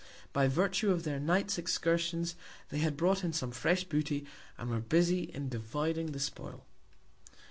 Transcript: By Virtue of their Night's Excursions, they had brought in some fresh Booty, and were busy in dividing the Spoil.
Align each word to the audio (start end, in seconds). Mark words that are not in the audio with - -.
By 0.33 0.47
Virtue 0.47 0.89
of 0.89 1.03
their 1.03 1.19
Night's 1.19 1.59
Excursions, 1.59 2.33
they 2.69 2.79
had 2.79 2.97
brought 2.97 3.23
in 3.23 3.33
some 3.33 3.51
fresh 3.51 3.83
Booty, 3.83 4.25
and 4.57 4.71
were 4.71 4.79
busy 4.79 5.25
in 5.25 5.47
dividing 5.47 6.07
the 6.11 6.19
Spoil. 6.19 6.65